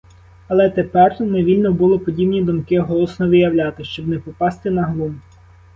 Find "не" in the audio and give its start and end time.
1.21-1.43, 4.07-4.19